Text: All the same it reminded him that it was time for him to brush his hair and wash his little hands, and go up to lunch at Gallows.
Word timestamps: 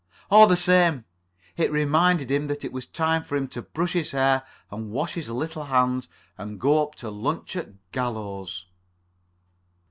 All 0.31 0.47
the 0.47 0.57
same 0.57 1.05
it 1.57 1.71
reminded 1.71 2.31
him 2.31 2.47
that 2.47 2.65
it 2.65 2.73
was 2.73 2.87
time 2.87 3.23
for 3.23 3.35
him 3.35 3.47
to 3.49 3.61
brush 3.61 3.93
his 3.93 4.09
hair 4.13 4.41
and 4.71 4.89
wash 4.89 5.13
his 5.13 5.29
little 5.29 5.65
hands, 5.65 6.07
and 6.39 6.59
go 6.59 6.81
up 6.81 6.95
to 6.95 7.11
lunch 7.11 7.55
at 7.55 7.69
Gallows. 7.91 8.65